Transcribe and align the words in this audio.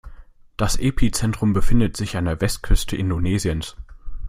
Das 0.57 0.79
Epizentrum 0.79 1.53
befindet 1.53 1.95
sich 1.95 2.17
an 2.17 2.25
der 2.25 2.41
Westküste 2.41 2.95
Indonesiens. 2.95 3.77